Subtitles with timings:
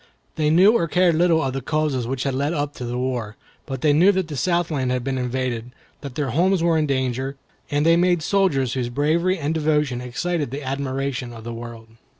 [0.35, 3.35] They knew or cared little of the causes which had led up to the war;
[3.67, 5.69] but they knew that the Southland had been invaded,
[6.01, 7.35] that their homes were in danger,
[7.69, 11.87] and they made soldiers whose bravery and devotion excited the admiration of the world.